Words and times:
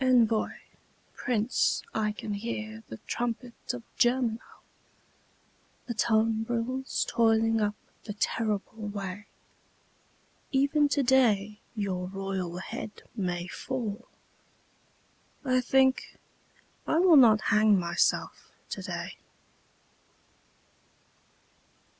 Envoi 0.00 0.52
Prince, 1.14 1.82
I 1.92 2.12
can 2.12 2.34
hear 2.34 2.84
the 2.88 2.98
trumpet 3.08 3.74
of 3.74 3.82
Germinal, 3.98 4.38
The 5.86 5.94
tumbrils 5.94 7.04
toiling 7.08 7.60
up 7.60 7.74
the 8.04 8.12
terrible 8.12 8.86
way; 8.86 9.26
Even 10.52 10.88
today 10.88 11.58
your 11.74 12.06
royal 12.06 12.58
head 12.58 13.02
may 13.16 13.48
fall 13.48 14.06
I 15.44 15.60
think 15.60 16.16
I 16.86 17.00
will 17.00 17.16
not 17.16 17.40
hang 17.50 17.76
myself 17.76 18.52
today. 18.68 19.16